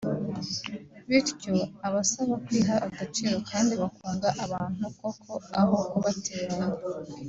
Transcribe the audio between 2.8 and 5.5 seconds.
agaciro kandi bakunga abantu koko